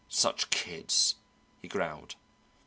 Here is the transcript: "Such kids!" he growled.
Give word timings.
"Such 0.09 0.49
kids!" 0.49 1.13
he 1.61 1.67
growled. 1.67 2.15